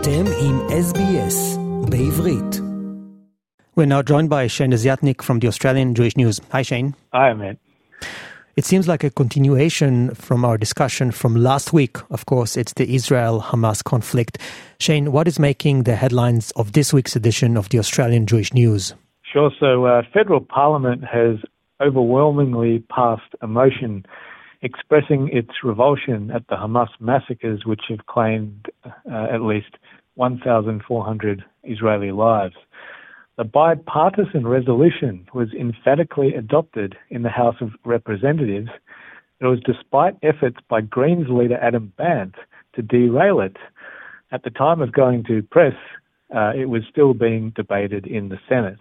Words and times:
אתם 0.00 0.24
עם 0.40 0.56
SBS 0.68 1.58
בעברית. 1.90 2.60
We're 3.76 3.86
now 3.86 4.02
joined 4.02 4.28
by 4.28 4.46
Shane 4.46 4.70
Desiatnik 4.70 5.22
from 5.22 5.38
the 5.40 5.48
Australian 5.48 5.94
Jewish 5.94 6.16
News. 6.16 6.40
Hi, 6.52 6.62
Shane. 6.62 6.94
Hi, 7.12 7.32
Matt. 7.32 7.56
It 8.56 8.64
seems 8.64 8.86
like 8.92 9.02
a 9.04 9.10
continuation 9.22 9.92
from 10.14 10.44
our 10.44 10.56
discussion 10.66 11.06
from 11.20 11.32
last 11.50 11.72
week. 11.72 11.94
Of 12.16 12.26
course, 12.26 12.52
it's 12.60 12.74
the 12.80 12.86
Israel 12.98 13.36
Hamas 13.48 13.80
conflict. 13.92 14.34
Shane, 14.84 15.06
what 15.16 15.26
is 15.30 15.38
making 15.50 15.76
the 15.88 15.96
headlines 16.02 16.46
of 16.60 16.66
this 16.76 16.88
week's 16.96 17.14
edition 17.20 17.50
of 17.56 17.64
the 17.70 17.78
Australian 17.82 18.24
Jewish 18.30 18.50
News? 18.62 18.82
Sure. 19.32 19.50
So, 19.62 19.70
uh, 19.86 20.02
federal 20.18 20.42
parliament 20.58 21.00
has 21.18 21.36
overwhelmingly 21.86 22.74
passed 22.98 23.32
a 23.46 23.48
motion 23.60 23.92
expressing 24.62 25.28
its 25.32 25.50
revulsion 25.62 26.30
at 26.30 26.46
the 26.48 26.56
Hamas 26.56 26.88
massacres, 27.00 27.64
which 27.64 27.82
have 27.88 28.06
claimed 28.06 28.70
uh, 28.84 29.26
at 29.32 29.42
least 29.42 29.76
1,400 30.14 31.44
Israeli 31.64 32.10
lives. 32.10 32.56
The 33.36 33.44
bipartisan 33.44 34.48
resolution 34.48 35.28
was 35.32 35.48
emphatically 35.54 36.34
adopted 36.34 36.96
in 37.08 37.22
the 37.22 37.28
House 37.28 37.54
of 37.60 37.70
Representatives. 37.84 38.68
It 39.40 39.46
was 39.46 39.60
despite 39.64 40.16
efforts 40.24 40.56
by 40.68 40.80
Greens 40.80 41.28
leader 41.30 41.56
Adam 41.62 41.92
Bandt 41.96 42.34
to 42.74 42.82
derail 42.82 43.40
it. 43.40 43.56
At 44.32 44.42
the 44.42 44.50
time 44.50 44.82
of 44.82 44.92
going 44.92 45.22
to 45.24 45.42
press, 45.42 45.74
uh, 46.34 46.52
it 46.56 46.68
was 46.68 46.82
still 46.90 47.14
being 47.14 47.50
debated 47.54 48.08
in 48.08 48.28
the 48.28 48.38
Senate. 48.48 48.80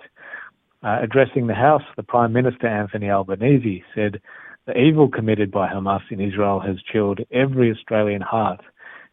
Uh, 0.82 1.00
addressing 1.04 1.46
the 1.46 1.54
House, 1.54 1.84
the 1.96 2.04
Prime 2.04 2.34
Minister 2.34 2.68
Anthony 2.68 3.12
Albanese 3.12 3.84
said, 3.94 4.20
The 4.68 4.78
evil 4.78 5.08
committed 5.08 5.50
by 5.50 5.70
Hamas 5.70 6.02
in 6.12 6.20
Israel 6.20 6.60
has 6.60 6.76
chilled 6.92 7.22
every 7.32 7.72
Australian 7.72 8.22
heart, 8.22 8.60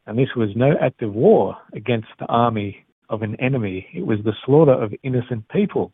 and 0.05 0.19
this 0.19 0.35
was 0.35 0.49
no 0.57 0.75
act 0.81 1.01
of 1.01 1.15
war 1.15 1.57
against 1.73 2.09
the 2.19 2.27
army 2.27 2.85
of 3.09 3.23
an 3.23 3.37
enemy. 3.41 3.87
It 3.95 4.05
was 4.05 4.19
the 4.25 4.35
slaughter 4.45 4.73
of 4.73 4.93
innocent 5.05 5.49
people. 5.51 5.93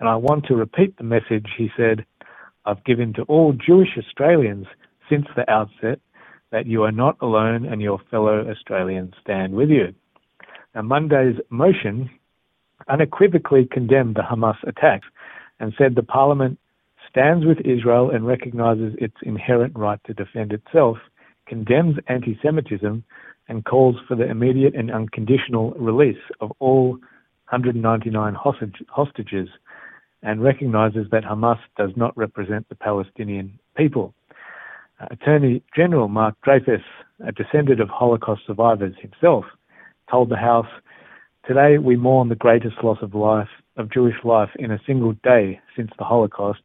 And 0.00 0.08
I 0.08 0.16
want 0.16 0.46
to 0.46 0.56
repeat 0.56 0.96
the 0.96 1.04
message 1.04 1.46
he 1.58 1.68
said 1.76 2.06
I've 2.64 2.82
given 2.84 3.12
to 3.14 3.22
all 3.24 3.52
Jewish 3.52 3.98
Australians 3.98 4.66
since 5.10 5.26
the 5.36 5.48
outset 5.50 6.00
that 6.50 6.66
you 6.66 6.82
are 6.84 6.92
not 6.92 7.18
alone 7.20 7.66
and 7.66 7.82
your 7.82 7.98
fellow 8.10 8.48
Australians 8.48 9.12
stand 9.20 9.52
with 9.52 9.68
you. 9.68 9.94
Now, 10.74 10.82
Monday's 10.82 11.36
motion 11.50 12.08
unequivocally 12.88 13.68
condemned 13.70 14.14
the 14.14 14.22
Hamas 14.22 14.56
attacks 14.66 15.06
and 15.60 15.74
said 15.76 15.96
the 15.96 16.02
parliament 16.02 16.58
stands 17.12 17.44
with 17.44 17.58
Israel 17.60 18.10
and 18.10 18.26
recognizes 18.26 18.94
its 18.98 19.14
inherent 19.22 19.76
right 19.76 20.00
to 20.06 20.14
defend 20.14 20.52
itself, 20.52 20.96
condemns 21.46 21.96
anti 22.08 22.38
Semitism, 22.42 23.04
and 23.48 23.64
calls 23.66 23.96
for 24.08 24.16
the 24.16 24.28
immediate 24.28 24.74
and 24.74 24.90
unconditional 24.90 25.72
release 25.72 26.22
of 26.40 26.50
all 26.58 26.92
199 27.50 28.34
hostage, 28.34 28.76
hostages 28.88 29.48
and 30.22 30.42
recognizes 30.42 31.06
that 31.10 31.24
Hamas 31.24 31.58
does 31.76 31.90
not 31.96 32.16
represent 32.16 32.66
the 32.68 32.76
Palestinian 32.76 33.58
people. 33.76 34.14
Uh, 35.00 35.08
Attorney 35.10 35.62
General 35.76 36.08
Mark 36.08 36.34
Dreyfus, 36.42 36.80
a 37.26 37.32
descendant 37.32 37.80
of 37.80 37.88
Holocaust 37.90 38.42
survivors 38.46 38.94
himself, 39.02 39.44
told 40.10 40.30
the 40.30 40.36
House, 40.36 40.68
Today 41.46 41.76
we 41.76 41.96
mourn 41.96 42.28
the 42.28 42.36
greatest 42.36 42.76
loss 42.82 42.98
of 43.02 43.14
life, 43.14 43.48
of 43.76 43.92
Jewish 43.92 44.14
life 44.24 44.50
in 44.58 44.70
a 44.70 44.80
single 44.86 45.12
day 45.24 45.60
since 45.76 45.90
the 45.98 46.04
Holocaust, 46.04 46.62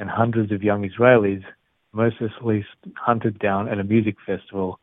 and 0.00 0.10
hundreds 0.10 0.50
of 0.50 0.62
young 0.62 0.88
Israelis 0.88 1.44
mercilessly 1.92 2.64
hunted 2.96 3.38
down 3.38 3.68
at 3.68 3.78
a 3.78 3.84
music 3.84 4.16
festival 4.26 4.80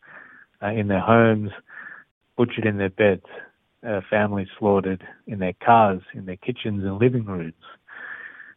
uh, 0.61 0.67
in 0.67 0.87
their 0.87 1.01
homes, 1.01 1.49
butchered 2.37 2.65
in 2.65 2.77
their 2.77 2.89
beds, 2.89 3.25
uh, 3.85 4.01
families 4.09 4.47
slaughtered 4.59 5.03
in 5.25 5.39
their 5.39 5.53
cars, 5.65 6.01
in 6.13 6.25
their 6.25 6.37
kitchens 6.37 6.83
and 6.83 6.99
living 6.99 7.25
rooms. 7.25 7.53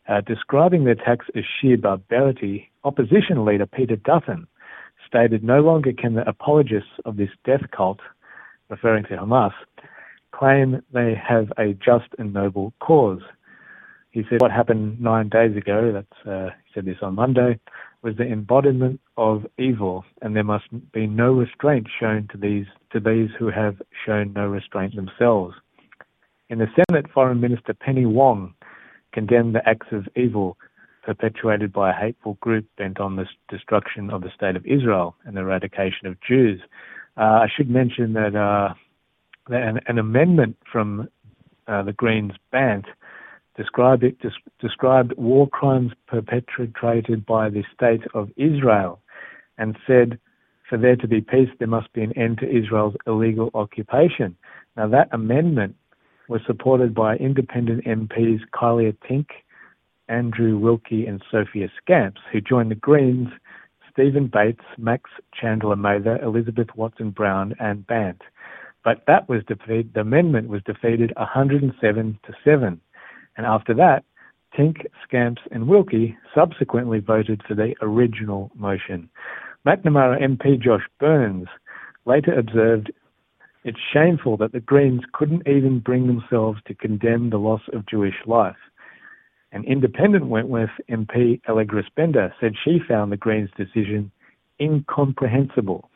Uh, 0.09 0.21
describing 0.21 0.85
the 0.85 0.91
attacks 0.91 1.27
as 1.35 1.45
sheer 1.61 1.77
barbarity, 1.77 2.71
opposition 2.85 3.45
leader 3.45 3.67
Peter 3.67 3.97
Dutton 3.97 4.47
stated 5.07 5.43
no 5.43 5.61
longer 5.61 5.93
can 5.93 6.15
the 6.15 6.29
apologists 6.29 6.91
of 7.05 7.17
this 7.17 7.31
death 7.45 7.71
cult, 7.75 8.01
referring 8.69 9.05
to 9.05 9.17
Hamas, 9.17 9.53
claim 10.33 10.83
they 10.93 11.15
have 11.15 11.53
a 11.59 11.73
just 11.75 12.09
and 12.19 12.33
noble 12.33 12.73
cause. 12.81 13.21
He 14.11 14.25
said 14.29 14.41
what 14.41 14.51
happened 14.51 15.01
nine 15.01 15.29
days 15.29 15.57
ago, 15.57 15.93
that's, 15.93 16.27
uh, 16.27 16.51
he 16.67 16.73
said 16.75 16.85
this 16.85 16.99
on 17.01 17.15
Monday, 17.15 17.61
was 18.03 18.17
the 18.17 18.25
embodiment 18.25 19.01
of 19.17 19.47
evil, 19.59 20.05
and 20.23 20.35
there 20.35 20.45
must 20.45 20.65
be 20.93 21.07
no 21.07 21.33
restraint 21.33 21.87
shown 21.99 22.29
to 22.33 22.39
these 22.39 22.67
to 22.93 22.99
these 22.99 23.29
who 23.39 23.51
have 23.51 23.81
shown 24.05 24.33
no 24.33 24.47
restraint 24.47 24.97
themselves. 24.97 25.55
In 26.49 26.59
the 26.59 26.67
Senate, 26.75 27.07
Foreign 27.13 27.41
Minister 27.41 27.75
Penny 27.75 28.07
Wong 28.07 28.55
condemned 29.13 29.55
the 29.55 29.69
acts 29.69 29.89
of 29.93 30.09
evil 30.17 30.57
perpetuated 31.03 31.73
by 31.73 31.91
a 31.91 31.95
hateful 31.95 32.35
group 32.41 32.67
bent 32.77 33.01
on 33.01 33.17
the 33.17 33.27
destruction 33.49 34.11
of 34.11 34.23
the 34.23 34.31
state 34.35 34.57
of 34.57 34.67
Israel 34.67 35.15
and 35.25 35.37
the 35.37 35.41
eradication 35.41 36.07
of 36.07 36.21
Jews. 36.21 36.61
Uh, 37.17 37.45
I 37.45 37.49
should 37.55 37.71
mention 37.71 38.13
that, 38.15 38.35
uh, 38.35 38.75
that 39.49 39.63
an, 39.63 39.81
an, 39.87 39.99
amendment 39.99 40.57
from 40.71 41.09
uh, 41.67 41.83
the 41.83 41.93
Greens 41.93 42.33
Bandt 42.53 42.87
described, 43.61 44.03
it, 44.03 44.19
des- 44.21 44.51
described 44.59 45.13
war 45.19 45.47
crimes 45.47 45.93
perpetrated 46.07 47.27
by 47.27 47.51
the 47.51 47.63
state 47.75 48.01
of 48.15 48.31
Israel 48.37 49.01
and 49.59 49.77
said, 49.87 50.19
for 50.67 50.79
there 50.79 50.97
to 50.97 51.07
be 51.07 51.21
peace, 51.21 51.51
there 51.59 51.69
must 51.69 51.93
be 51.93 52.03
an 52.03 52.17
end 52.17 52.39
to 52.39 52.49
Israel's 52.49 52.95
illegal 53.07 53.51
occupation. 53.53 54.35
Now, 54.79 54.89
that 54.89 55.09
amendment 55.13 55.77
was 56.29 56.41
supported 56.47 56.95
by 56.95 57.17
independent 57.17 57.85
MPs 57.85 58.41
Kylea 58.55 58.97
Tink, 59.07 59.27
Andrew 60.09 60.57
Wilkie, 60.57 61.05
and 61.07 61.23
Sophia 61.31 61.69
Scamps, 61.83 62.21
who 62.33 62.41
joined 62.41 62.71
the 62.71 62.77
Greens, 62.77 63.29
Stephen 63.93 64.31
Bates, 64.33 64.65
Max 64.79 65.11
Chandler 65.39 65.77
Mather, 65.77 66.19
Elizabeth 66.23 66.69
Watson 66.77 67.11
Brown, 67.11 67.55
and 67.61 67.87
Bandt. 67.87 68.23
But 68.85 69.03
that 69.07 69.29
was 69.29 69.43
defeated, 69.47 69.93
the 69.93 70.01
amendment 70.01 70.49
was 70.49 70.63
defeated 70.63 71.13
107 71.17 72.19
to 72.25 72.33
7. 72.43 72.81
And 73.37 73.47
after 73.47 73.75
that, 73.75 74.05
Tink, 74.57 74.85
Scamps, 75.05 75.43
and 75.51 75.69
Wilkie 75.69 76.17
subsequently 76.35 76.99
voted 76.99 77.43
for 77.47 77.55
the 77.55 77.75
original 77.81 78.51
motion. 78.55 79.09
Macnamara 79.67 80.21
MP 80.21 80.61
Josh 80.61 80.83
Burns 80.99 81.47
later 82.07 82.33
observed 82.33 82.91
it's 83.63 83.79
shameful 83.93 84.37
that 84.39 84.53
the 84.53 84.61
Greens 84.61 85.03
couldn't 85.13 85.47
even 85.47 85.81
bring 85.81 86.07
themselves 86.07 86.61
to 86.67 86.75
condemn 86.75 87.31
the 87.31 87.39
loss 87.39 87.61
of 87.73 87.87
Jewish 87.87 88.15
life. 88.27 88.57
An 89.53 89.65
independent 89.65 90.27
Wentworth 90.27 90.71
MP, 90.89 91.41
Allegra 91.49 91.83
Spender, 91.85 92.33
said 92.41 92.55
she 92.65 92.79
found 92.89 93.13
the 93.13 93.17
Greens' 93.17 93.51
decision 93.57 94.11
incomprehensible. 94.61 95.91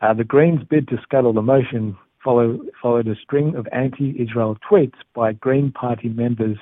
Uh, 0.00 0.14
the 0.14 0.24
Greens' 0.24 0.62
bid 0.68 0.86
to 0.88 0.98
scuttle 1.02 1.32
the 1.32 1.42
motion 1.42 1.96
follow, 2.22 2.58
followed 2.80 3.08
a 3.08 3.16
string 3.16 3.54
of 3.56 3.66
anti-Israel 3.72 4.58
tweets 4.68 4.94
by 5.14 5.32
Green 5.32 5.72
Party 5.72 6.08
members 6.08 6.58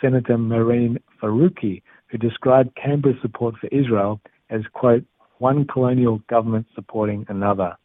Senator 0.00 0.36
Mehreen 0.36 0.98
Faruqi, 1.22 1.82
who 2.08 2.18
described 2.18 2.76
Canberra's 2.76 3.20
support 3.22 3.54
for 3.60 3.68
Israel 3.68 4.20
as, 4.50 4.62
quote, 4.72 5.04
one 5.38 5.66
colonial 5.66 6.18
government 6.28 6.66
supporting 6.74 7.24
another. 7.28 7.76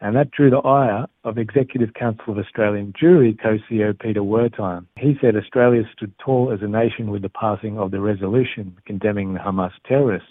And 0.00 0.14
that 0.16 0.30
drew 0.32 0.50
the 0.50 0.58
ire 0.58 1.06
of 1.24 1.38
Executive 1.38 1.94
Council 1.94 2.32
of 2.32 2.38
Australian 2.38 2.92
Jewry 2.92 3.40
co-CEO 3.40 3.98
Peter 3.98 4.20
Wertheim. 4.20 4.86
He 4.98 5.16
said 5.20 5.36
Australia 5.36 5.82
stood 5.96 6.12
tall 6.18 6.52
as 6.52 6.60
a 6.60 6.68
nation 6.68 7.10
with 7.10 7.22
the 7.22 7.30
passing 7.30 7.78
of 7.78 7.90
the 7.90 8.00
resolution 8.00 8.76
condemning 8.84 9.32
the 9.32 9.40
Hamas 9.40 9.72
terrorists 9.88 10.28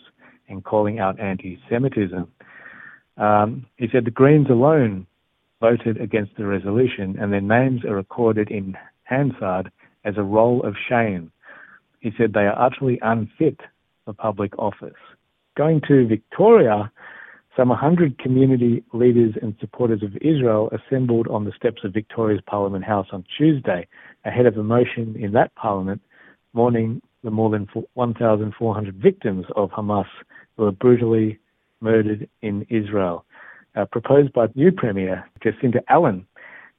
and 0.48 0.64
calling 0.64 1.00
out 1.00 1.20
anti-Semitism. 1.20 2.28
Um, 3.18 3.66
he 3.78 3.88
said 3.92 4.06
the 4.06 4.12
Greens 4.12 4.50
alone 4.50 5.08
voted 5.64 5.96
against 6.02 6.36
the 6.36 6.46
resolution, 6.46 7.16
and 7.18 7.32
their 7.32 7.40
names 7.40 7.86
are 7.86 7.96
recorded 7.96 8.52
in 8.52 8.76
Hansard 9.04 9.72
as 10.04 10.16
a 10.18 10.22
roll 10.22 10.62
of 10.64 10.76
shame. 10.90 11.32
He 12.02 12.12
said 12.18 12.34
they 12.34 12.42
are 12.42 12.62
utterly 12.62 13.00
unfit 13.02 13.62
for 14.04 14.14
public 14.14 14.52
office. 14.60 15.02
Going 15.56 15.80
to 15.88 16.06
Victoria, 16.06 16.92
some 17.56 17.70
100 17.70 18.20
community 18.20 18.84
leaders 18.92 19.36
and 19.42 19.56
supporters 19.62 20.04
of 20.04 20.18
Israel 20.18 20.70
assembled 20.78 21.30
on 21.30 21.46
the 21.46 21.54
steps 21.56 21.86
of 21.86 21.94
Victoria's 21.94 22.42
Parliament 22.46 22.84
House 22.84 23.08
on 23.14 23.24
Tuesday 23.38 23.88
ahead 24.26 24.46
of 24.46 24.58
a 24.58 24.64
motion 24.64 25.16
in 25.18 25.32
that 25.32 25.56
parliament 25.56 26.02
mourning 26.52 27.02
the 27.24 27.32
more 27.32 27.50
than 27.50 27.70
1,400 27.94 28.96
victims 28.96 29.46
of 29.56 29.70
Hamas 29.70 30.12
who 30.58 30.64
were 30.64 30.74
brutally 30.74 31.40
murdered 31.80 32.28
in 32.42 32.66
Israel 32.70 33.24
uh, 33.76 33.86
proposed 33.86 34.34
by 34.34 34.48
new 34.56 34.72
Premier 34.72 35.28
Jacinta 35.42 35.82
Allan 35.90 36.26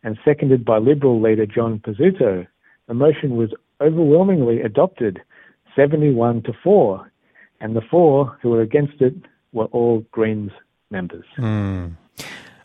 and 0.02 0.18
seconded 0.24 0.64
by 0.64 0.78
Liberal 0.78 1.20
leader 1.20 1.46
John 1.46 1.80
Pesutto, 1.80 2.46
the 2.86 2.94
motion 2.94 3.36
was 3.36 3.50
overwhelmingly 3.80 4.60
adopted, 4.60 5.20
71 5.74 6.42
to 6.42 6.52
4, 6.62 7.10
and 7.60 7.74
the 7.74 7.80
four 7.90 8.36
who 8.42 8.50
were 8.50 8.60
against 8.60 9.00
it 9.00 9.14
were 9.52 9.66
all 9.66 10.04
Greens 10.12 10.52
members. 10.90 11.24
Mm. 11.38 11.96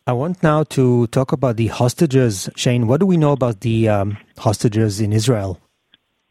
I 0.05 0.11
want 0.13 0.41
now 0.43 0.63
to 0.63 1.07
talk 1.07 1.31
about 1.31 1.55
the 1.57 1.67
hostages. 1.67 2.49
Shane, 2.55 2.87
what 2.87 2.99
do 2.99 3.05
we 3.05 3.15
know 3.15 3.31
about 3.31 3.61
the 3.61 3.87
um, 3.87 4.17
hostages 4.37 4.99
in 4.99 5.13
Israel? 5.13 5.59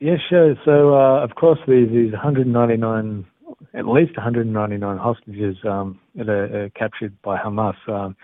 Yeah, 0.01 0.17
sure. 0.29 0.55
So, 0.65 0.95
uh, 0.95 1.23
of 1.23 1.35
course, 1.37 1.59
these, 1.67 1.89
these 1.89 2.13
199, 2.13 3.27
at 3.75 3.87
least 3.87 4.17
199 4.17 4.99
hostages 4.99 5.57
um, 5.65 5.99
that 6.15 6.29
are, 6.29 6.65
are, 6.65 6.71
captured 6.71 7.21
by 7.23 7.37
Hamas. 7.37 7.77
Um, 7.89 8.17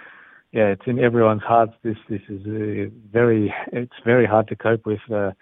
yeah, 0.53 0.67
it's 0.69 0.83
in 0.87 1.01
everyone's 1.01 1.43
hearts. 1.43 1.73
This 1.83 1.97
this 2.09 2.21
is 2.29 2.43
very 3.13 3.53
it's 3.73 3.93
very 4.05 4.27
hard 4.27 4.47
to 4.49 4.57
cope 4.57 4.87
with. 4.87 5.01
Uh, 5.13 5.33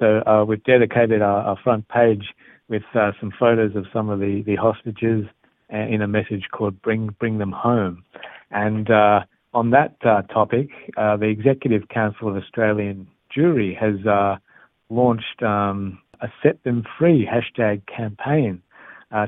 so 0.00 0.22
uh, 0.26 0.44
we've 0.46 0.64
dedicated 0.64 1.20
our, 1.20 1.42
our, 1.42 1.58
front 1.62 1.86
page 1.88 2.24
with 2.68 2.82
uh, 2.94 3.12
some 3.20 3.30
photos 3.38 3.76
of 3.76 3.84
some 3.92 4.08
of 4.08 4.20
the, 4.20 4.42
the 4.46 4.56
hostages 4.56 5.26
uh, 5.72 5.76
in 5.76 6.00
a 6.00 6.08
message 6.08 6.44
called 6.50 6.80
"Bring 6.80 7.14
Bring 7.20 7.36
Them 7.36 7.52
Home," 7.52 8.04
and 8.50 8.90
uh, 8.90 9.20
on 9.52 9.70
that 9.70 9.96
uh, 10.02 10.22
topic, 10.22 10.70
the 10.96 11.26
Executive 11.26 11.88
Council 11.88 12.28
of 12.28 12.36
Australian 12.36 13.06
Jewry 13.36 13.78
has 13.78 14.38
launched 14.88 15.42
um, 15.42 15.98
a 16.22 16.28
"Set 16.42 16.64
Them 16.64 16.84
Free" 16.98 17.28
hashtag 17.30 17.82
campaign 17.86 18.62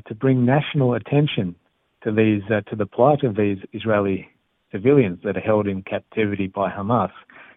to 0.07 0.15
bring 0.15 0.45
national 0.45 0.95
attention 0.95 1.55
to 2.03 2.13
these 2.13 2.43
to 2.49 2.77
the 2.77 2.87
plight 2.87 3.23
of 3.23 3.37
these 3.37 3.59
Israeli 3.73 4.29
civilians 4.73 5.19
that 5.25 5.37
are 5.37 5.41
held 5.41 5.67
in 5.67 5.83
captivity 5.83 6.47
by 6.47 6.71
Hamas 6.71 7.13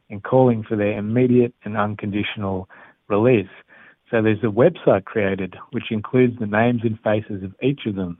and 0.09 0.23
calling 0.23 0.63
for 0.63 0.75
their 0.75 0.97
immediate 0.97 1.53
and 1.63 1.77
unconditional 1.77 2.69
release. 3.07 3.49
So 4.09 4.21
there's 4.21 4.43
a 4.43 4.47
website 4.47 5.05
created 5.05 5.55
which 5.71 5.91
includes 5.91 6.39
the 6.39 6.47
names 6.47 6.81
and 6.83 6.99
faces 7.01 7.43
of 7.43 7.53
each 7.61 7.81
of 7.85 7.95
them. 7.95 8.17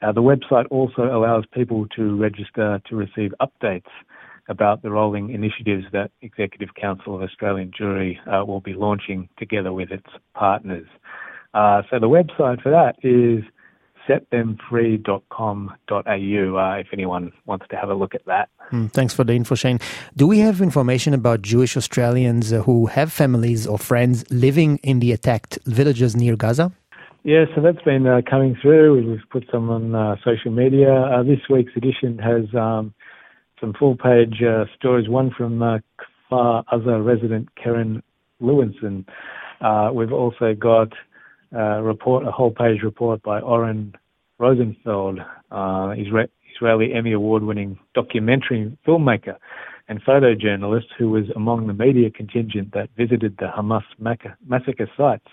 Uh, 0.00 0.12
the 0.12 0.22
website 0.22 0.66
also 0.70 1.02
allows 1.02 1.44
people 1.52 1.86
to 1.96 2.16
register 2.16 2.80
to 2.88 2.96
receive 2.96 3.34
updates 3.40 3.90
about 4.48 4.82
the 4.82 4.90
rolling 4.90 5.30
initiatives 5.30 5.84
that 5.92 6.10
Executive 6.22 6.74
Council 6.74 7.16
of 7.16 7.22
Australian 7.22 7.72
Jewry 7.78 8.16
uh, 8.26 8.44
will 8.44 8.60
be 8.60 8.74
launching 8.74 9.28
together 9.38 9.72
with 9.72 9.90
its 9.90 10.06
partners. 10.34 10.86
Uh, 11.54 11.82
so 11.90 11.98
the 11.98 12.08
website 12.08 12.62
for 12.62 12.70
that 12.70 12.96
is 13.02 13.42
setthemfree.com.au 14.08 16.56
uh, 16.56 16.76
if 16.78 16.86
anyone 16.92 17.32
wants 17.46 17.66
to 17.68 17.76
have 17.76 17.90
a 17.90 17.94
look 17.94 18.14
at 18.14 18.24
that. 18.26 18.48
Mm, 18.72 18.90
thanks 18.92 19.14
for 19.14 19.24
the 19.24 19.34
info, 19.34 19.54
Shane. 19.54 19.78
Do 20.16 20.26
we 20.26 20.38
have 20.40 20.62
information 20.62 21.14
about 21.14 21.42
Jewish 21.42 21.76
Australians 21.76 22.52
uh, 22.52 22.62
who 22.62 22.86
have 22.86 23.12
families 23.12 23.64
or 23.66 23.78
friends 23.78 24.24
living 24.30 24.78
in 24.82 24.98
the 25.00 25.12
attacked 25.12 25.58
villages 25.66 26.16
near 26.16 26.36
Gaza? 26.36 26.72
Yeah, 27.24 27.44
so 27.54 27.60
that's 27.60 27.82
been 27.82 28.06
uh, 28.06 28.22
coming 28.28 28.56
through. 28.60 29.10
We've 29.10 29.20
put 29.30 29.46
some 29.52 29.70
on 29.70 29.94
uh, 29.94 30.16
social 30.24 30.50
media. 30.50 30.94
Uh, 30.94 31.22
this 31.22 31.40
week's 31.50 31.76
edition 31.76 32.18
has 32.18 32.44
um, 32.54 32.94
some 33.60 33.74
full 33.74 33.96
page 33.96 34.42
uh, 34.42 34.64
stories, 34.76 35.08
one 35.08 35.30
from 35.36 35.62
uh, 35.62 35.78
Kfar 36.30 36.64
Aza 36.72 37.04
resident 37.04 37.48
Karen 37.56 38.02
Lewinson. 38.40 39.04
we've 39.92 40.12
also 40.12 40.54
got 40.54 40.92
uh, 41.54 41.80
report, 41.80 42.26
a 42.26 42.30
whole 42.30 42.50
page 42.50 42.82
report 42.82 43.22
by 43.22 43.40
Oren 43.40 43.94
Rosenfeld, 44.38 45.20
uh, 45.50 45.94
Israeli 46.56 46.92
Emmy 46.94 47.12
Award 47.12 47.42
winning 47.42 47.78
documentary 47.94 48.76
filmmaker 48.86 49.36
and 49.88 50.04
photojournalist 50.04 50.86
who 50.98 51.10
was 51.10 51.24
among 51.34 51.66
the 51.66 51.72
media 51.72 52.10
contingent 52.10 52.72
that 52.74 52.90
visited 52.96 53.36
the 53.38 53.46
Hamas 53.46 53.82
massacre 53.98 54.90
sites 54.96 55.28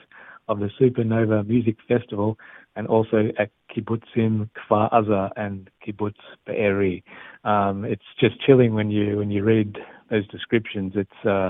of 0.48 0.60
the 0.60 0.70
Supernova 0.80 1.46
Music 1.48 1.76
Festival 1.88 2.38
and 2.76 2.88
also 2.88 3.30
at 3.38 3.50
kibbutzim 3.76 4.50
Kfar 4.56 4.92
Aza 4.92 5.32
and 5.36 5.70
kibbutz 5.86 6.16
Be'eri. 6.46 7.04
Um, 7.44 7.86
it's 7.86 8.04
just 8.20 8.40
chilling 8.42 8.74
when 8.74 8.90
you 8.92 9.18
when 9.18 9.32
you 9.32 9.44
read 9.44 9.78
those 10.10 10.28
descriptions. 10.28 10.94
It's 10.96 11.26
uh, 11.26 11.50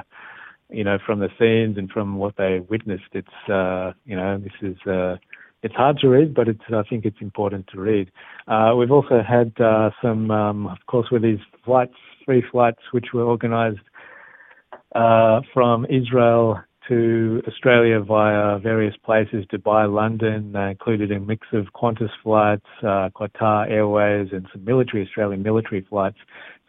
you 0.69 0.83
know, 0.83 0.97
from 1.05 1.19
the 1.19 1.29
scenes 1.39 1.77
and 1.77 1.89
from 1.89 2.17
what 2.17 2.35
they 2.37 2.59
witnessed, 2.59 3.11
it's, 3.13 3.49
uh, 3.49 3.93
you 4.05 4.15
know, 4.15 4.37
this 4.37 4.53
is, 4.61 4.77
uh, 4.87 5.15
it's 5.63 5.75
hard 5.75 5.97
to 5.99 6.09
read, 6.09 6.33
but 6.33 6.47
it's, 6.47 6.61
I 6.73 6.83
think 6.89 7.05
it's 7.05 7.21
important 7.21 7.67
to 7.73 7.79
read. 7.79 8.11
Uh, 8.47 8.73
we've 8.77 8.91
also 8.91 9.21
had 9.27 9.53
uh, 9.59 9.89
some, 10.01 10.29
um, 10.31 10.67
of 10.67 10.77
course, 10.87 11.07
with 11.11 11.21
these 11.21 11.39
flights, 11.63 11.95
three 12.23 12.43
flights 12.51 12.81
which 12.91 13.07
were 13.13 13.23
organised 13.23 13.79
uh, 14.93 15.41
from 15.53 15.85
Israel 15.85 16.59
to 16.87 17.41
Australia 17.47 17.99
via 17.99 18.59
various 18.59 18.95
places, 19.03 19.45
Dubai, 19.51 19.91
London, 19.91 20.55
uh, 20.55 20.69
included 20.69 21.11
a 21.11 21.19
mix 21.19 21.47
of 21.51 21.65
Qantas 21.73 22.11
flights, 22.21 22.65
uh, 22.83 23.09
Qatar 23.15 23.69
Airways, 23.69 24.29
and 24.31 24.47
some 24.51 24.63
military, 24.63 25.03
Australian 25.03 25.41
military 25.41 25.85
flights. 25.89 26.17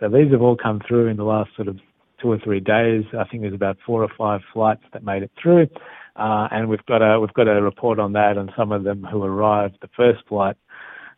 So 0.00 0.08
these 0.08 0.32
have 0.32 0.42
all 0.42 0.56
come 0.56 0.80
through 0.86 1.08
in 1.08 1.16
the 1.16 1.24
last 1.24 1.50
sort 1.54 1.68
of 1.68 1.78
two 2.26 2.32
or 2.32 2.38
three 2.38 2.60
days. 2.60 3.04
I 3.16 3.24
think 3.24 3.42
there's 3.42 3.54
about 3.54 3.78
four 3.86 4.02
or 4.02 4.10
five 4.18 4.40
flights 4.52 4.82
that 4.92 5.04
made 5.04 5.22
it 5.22 5.30
through, 5.40 5.68
uh, 6.16 6.48
and 6.50 6.68
we've 6.68 6.84
got 6.86 7.02
a 7.02 7.20
we've 7.20 7.32
got 7.34 7.46
a 7.48 7.62
report 7.62 7.98
on 8.00 8.12
that 8.14 8.36
and 8.36 8.50
some 8.56 8.72
of 8.72 8.82
them 8.82 9.04
who 9.04 9.22
arrived 9.22 9.78
the 9.80 9.88
first 9.96 10.26
flight. 10.28 10.56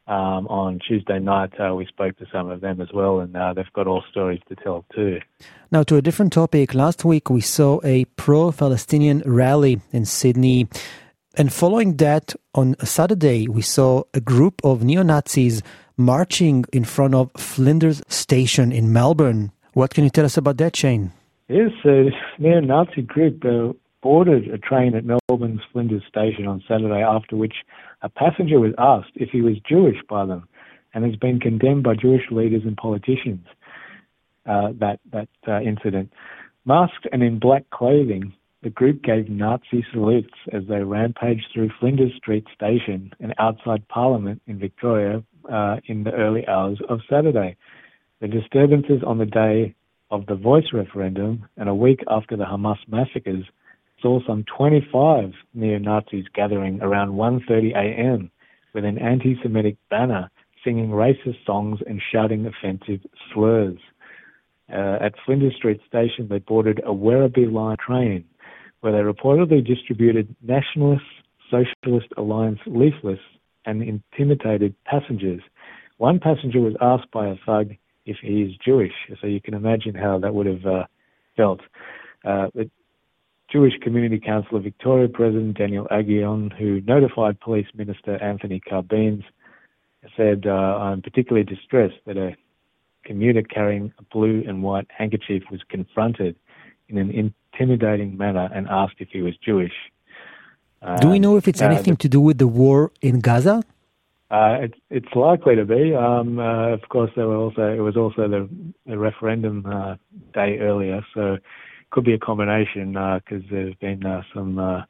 Um, 0.06 0.46
on 0.46 0.78
Tuesday 0.78 1.18
night, 1.18 1.52
uh, 1.60 1.74
we 1.74 1.84
spoke 1.84 2.16
to 2.16 2.24
some 2.32 2.48
of 2.48 2.62
them 2.62 2.80
as 2.80 2.88
well, 2.94 3.20
and 3.20 3.36
uh, 3.36 3.52
they've 3.52 3.72
got 3.74 3.86
all 3.86 4.02
stories 4.10 4.40
to 4.48 4.54
tell 4.54 4.86
too. 4.94 5.20
Now, 5.70 5.82
to 5.82 5.96
a 5.96 6.00
different 6.00 6.32
topic. 6.32 6.72
Last 6.72 7.04
week, 7.04 7.28
we 7.28 7.42
saw 7.42 7.78
a 7.84 8.06
pro 8.16 8.50
Palestinian 8.50 9.22
rally 9.26 9.82
in 9.92 10.06
Sydney. 10.06 10.66
And 11.36 11.52
following 11.52 11.98
that, 11.98 12.34
on 12.54 12.74
Saturday, 12.82 13.48
we 13.48 13.60
saw 13.60 14.04
a 14.14 14.20
group 14.20 14.62
of 14.64 14.82
neo 14.82 15.02
Nazis 15.02 15.62
marching 15.98 16.64
in 16.72 16.84
front 16.84 17.14
of 17.14 17.30
Flinders 17.36 18.00
Station 18.08 18.72
in 18.72 18.90
Melbourne. 18.90 19.52
What 19.78 19.94
can 19.94 20.02
you 20.02 20.10
tell 20.10 20.24
us 20.24 20.36
about 20.36 20.56
that, 20.56 20.74
Shane? 20.74 21.12
Yes, 21.46 21.70
a 21.84 22.10
neo-Nazi 22.40 23.02
group 23.02 23.44
uh, 23.44 23.74
boarded 24.02 24.48
a 24.48 24.58
train 24.58 24.96
at 24.96 25.04
Melbourne's 25.04 25.60
Flinders 25.70 26.02
Station 26.08 26.48
on 26.48 26.64
Saturday, 26.66 27.00
after 27.00 27.36
which 27.36 27.54
a 28.02 28.08
passenger 28.08 28.58
was 28.58 28.72
asked 28.76 29.12
if 29.14 29.30
he 29.30 29.40
was 29.40 29.54
Jewish 29.60 29.98
by 30.10 30.26
them, 30.26 30.48
and 30.92 31.04
has 31.04 31.14
been 31.14 31.38
condemned 31.38 31.84
by 31.84 31.94
Jewish 31.94 32.24
leaders 32.32 32.62
and 32.64 32.76
politicians. 32.76 33.46
Uh, 34.46 34.72
that 34.80 34.98
that 35.12 35.28
uh, 35.46 35.60
incident, 35.60 36.12
masked 36.64 37.06
and 37.12 37.22
in 37.22 37.38
black 37.38 37.70
clothing, 37.70 38.32
the 38.64 38.70
group 38.70 39.04
gave 39.04 39.30
Nazi 39.30 39.86
salutes 39.92 40.34
as 40.52 40.64
they 40.68 40.82
rampaged 40.82 41.46
through 41.54 41.70
Flinders 41.78 42.16
Street 42.16 42.46
Station 42.52 43.12
and 43.20 43.32
outside 43.38 43.86
Parliament 43.86 44.42
in 44.48 44.58
Victoria 44.58 45.22
uh, 45.48 45.76
in 45.86 46.02
the 46.02 46.10
early 46.14 46.48
hours 46.48 46.80
of 46.88 46.98
Saturday. 47.08 47.56
The 48.20 48.26
disturbances 48.26 49.00
on 49.06 49.18
the 49.18 49.26
day 49.26 49.76
of 50.10 50.26
the 50.26 50.34
voice 50.34 50.72
referendum 50.72 51.48
and 51.56 51.68
a 51.68 51.74
week 51.74 52.00
after 52.08 52.36
the 52.36 52.46
Hamas 52.46 52.78
massacres 52.88 53.44
saw 54.02 54.18
some 54.26 54.44
25 54.56 55.32
neo-Nazis 55.54 56.24
gathering 56.34 56.80
around 56.82 57.10
1:30 57.10 57.76
a.m. 57.76 58.30
with 58.74 58.84
an 58.84 58.98
anti-Semitic 58.98 59.76
banner, 59.88 60.30
singing 60.64 60.90
racist 60.90 61.44
songs 61.46 61.78
and 61.86 62.02
shouting 62.10 62.44
offensive 62.44 63.06
slurs. 63.32 63.78
Uh, 64.68 64.98
at 65.00 65.14
Flinders 65.24 65.54
Street 65.54 65.80
Station, 65.86 66.26
they 66.28 66.40
boarded 66.40 66.80
a 66.80 66.92
Werribee 66.92 67.52
Line 67.52 67.76
train, 67.78 68.24
where 68.80 68.92
they 68.92 68.98
reportedly 68.98 69.64
distributed 69.64 70.34
Nationalist 70.42 71.04
Socialist 71.52 72.08
Alliance 72.16 72.58
leaflets 72.66 73.22
and 73.64 73.80
intimidated 73.80 74.74
passengers. 74.86 75.42
One 75.98 76.18
passenger 76.18 76.60
was 76.60 76.74
asked 76.80 77.12
by 77.12 77.28
a 77.28 77.36
thug 77.46 77.76
if 78.08 78.16
he 78.22 78.42
is 78.42 78.52
Jewish. 78.64 78.92
So 79.20 79.26
you 79.26 79.40
can 79.40 79.54
imagine 79.54 79.94
how 79.94 80.18
that 80.18 80.34
would 80.34 80.46
have 80.46 80.66
uh, 80.66 80.84
felt. 81.36 81.60
Uh, 82.24 82.48
the 82.54 82.70
Jewish 83.52 83.74
Community 83.80 84.18
Council 84.18 84.56
of 84.56 84.64
Victoria 84.64 85.08
President 85.08 85.56
Daniel 85.56 85.86
Aghion, 85.90 86.52
who 86.58 86.80
notified 86.82 87.40
Police 87.40 87.68
Minister 87.74 88.22
Anthony 88.22 88.60
Carbines, 88.60 89.24
said, 90.16 90.44
uh, 90.46 90.50
I'm 90.50 91.02
particularly 91.02 91.44
distressed 91.44 92.00
that 92.06 92.16
a 92.16 92.36
commuter 93.04 93.42
carrying 93.42 93.92
a 93.98 94.02
blue 94.14 94.42
and 94.46 94.62
white 94.62 94.86
handkerchief 94.90 95.42
was 95.50 95.60
confronted 95.68 96.36
in 96.88 96.98
an 96.98 97.10
intimidating 97.10 98.16
manner 98.16 98.48
and 98.54 98.66
asked 98.68 98.96
if 98.98 99.08
he 99.10 99.22
was 99.22 99.34
Jewish. 99.36 99.72
Do 101.00 101.08
we 101.08 101.18
know 101.18 101.36
if 101.36 101.48
it's 101.48 101.60
uh, 101.60 101.66
anything 101.66 101.94
the, 101.94 102.04
to 102.04 102.08
do 102.08 102.20
with 102.20 102.38
the 102.38 102.46
war 102.46 102.92
in 103.02 103.20
Gaza? 103.20 103.64
Uh, 104.30 104.58
it, 104.60 104.74
it's 104.90 105.14
likely 105.14 105.56
to 105.56 105.64
be. 105.64 105.94
Um, 105.94 106.38
uh, 106.38 106.68
of 106.68 106.82
course, 106.90 107.10
there 107.16 107.26
were 107.26 107.36
also 107.36 107.62
it 107.72 107.80
was 107.80 107.96
also 107.96 108.28
the, 108.28 108.48
the 108.86 108.98
referendum 108.98 109.64
uh, 109.64 109.94
day 110.34 110.58
earlier, 110.58 111.00
so 111.14 111.34
it 111.34 111.42
could 111.90 112.04
be 112.04 112.12
a 112.12 112.18
combination 112.18 112.92
because 112.92 113.42
uh, 113.44 113.50
there's 113.50 113.74
been 113.76 114.04
uh, 114.04 114.20
some 114.34 114.58
uh, 114.58 114.82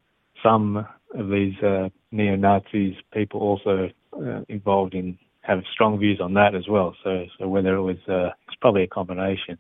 some 0.43 0.85
of 1.15 1.29
these 1.31 1.55
neo 2.11 2.37
Nazis 2.37 2.97
people 3.13 3.41
also 3.41 3.89
involved 4.49 4.95
in 4.95 5.17
have 5.43 5.63
strong 5.73 5.99
views 5.99 6.21
on 6.21 6.35
that 6.35 6.55
as 6.57 6.67
well. 6.69 6.97
So 7.05 7.25
so 7.39 7.49
whether 7.49 7.77
it 7.77 7.83
was 7.83 7.97
it's 8.09 8.57
probably 8.61 8.83
a 8.83 8.89
combination. 8.89 9.57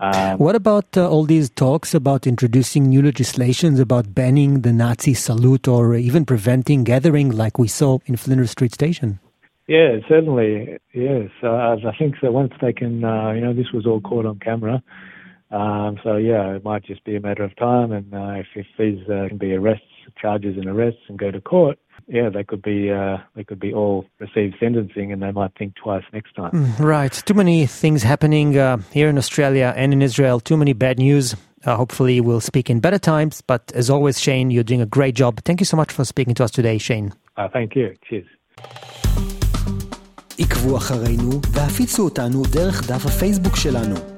Um, 0.00 0.38
what 0.38 0.54
about 0.54 0.96
uh, 0.96 1.10
all 1.10 1.24
these 1.24 1.50
talks 1.50 1.92
about 1.92 2.26
introducing 2.26 2.84
new 2.84 3.02
legislations 3.02 3.80
about 3.80 4.14
banning 4.14 4.60
the 4.60 4.72
Nazi 4.72 5.14
salute 5.14 5.66
or 5.66 5.96
even 5.96 6.24
preventing 6.24 6.84
gathering 6.84 7.30
like 7.30 7.58
we 7.58 7.66
saw 7.66 7.98
in 8.06 8.16
Flinders 8.16 8.52
Street 8.52 8.72
Station? 8.72 9.18
Yeah, 9.66 9.96
certainly. 10.08 10.78
Yes, 10.94 11.30
uh, 11.42 11.48
I 11.52 11.96
think 11.98 12.14
so. 12.20 12.30
Once 12.30 12.52
they 12.60 12.72
can, 12.72 13.04
uh, 13.04 13.32
you 13.32 13.40
know, 13.40 13.52
this 13.52 13.72
was 13.72 13.86
all 13.86 14.00
caught 14.00 14.24
on 14.24 14.38
camera. 14.38 14.82
Um, 15.50 15.98
so 16.04 16.16
yeah, 16.16 16.54
it 16.54 16.64
might 16.64 16.84
just 16.84 17.04
be 17.04 17.16
a 17.16 17.20
matter 17.20 17.42
of 17.42 17.56
time, 17.56 17.90
and 17.92 18.12
uh, 18.14 18.40
if, 18.40 18.46
if 18.54 18.66
these 18.78 19.02
uh, 19.08 19.28
can 19.28 19.38
be 19.38 19.54
arrests, 19.54 19.84
charges, 20.20 20.56
and 20.56 20.66
arrests, 20.66 21.00
and 21.08 21.18
go 21.18 21.30
to 21.30 21.40
court, 21.40 21.78
yeah, 22.07 22.29
they 22.29 22.43
could 22.43 22.61
be 22.61 22.91
uh, 22.91 23.17
they 23.35 23.43
could 23.43 23.59
be 23.59 23.73
all 23.73 24.05
receive 24.19 24.53
sentencing, 24.59 25.11
and 25.11 25.21
they 25.21 25.31
might 25.31 25.51
think 25.57 25.75
twice 25.75 26.03
next 26.11 26.33
time. 26.35 26.51
Mm, 26.51 26.79
right. 26.79 27.13
Too 27.25 27.33
many 27.33 27.65
things 27.65 28.03
happening 28.03 28.57
uh, 28.57 28.77
here 28.91 29.09
in 29.09 29.17
Australia 29.17 29.73
and 29.75 29.93
in 29.93 30.01
Israel. 30.01 30.39
Too 30.39 30.57
many 30.57 30.73
bad 30.73 30.99
news. 30.99 31.35
Uh, 31.65 31.75
hopefully, 31.77 32.19
we'll 32.19 32.41
speak 32.41 32.69
in 32.69 32.79
better 32.79 32.99
times. 32.99 33.41
But 33.41 33.71
as 33.73 33.89
always, 33.89 34.19
Shane, 34.19 34.51
you're 34.51 34.65
doing 34.65 34.81
a 34.81 34.85
great 34.85 35.15
job. 35.15 35.39
Thank 35.45 35.61
you 35.61 35.65
so 35.65 35.77
much 35.77 35.91
for 35.91 36.03
speaking 36.03 36.33
to 36.35 36.43
us 36.43 36.51
today, 36.51 36.77
Shane. 36.77 37.13
Uh, 37.37 37.47
thank 37.51 37.75
you. 37.75 37.95
Cheers. 38.09 38.27
עקבו 40.39 40.77
אחרינו 40.77 41.31
והפיצו 41.53 42.03
אותנו 42.03 42.43
דרך 42.51 42.91
דף 42.91 43.05
הפייסבוק 43.05 43.55
שלנו. 43.55 44.16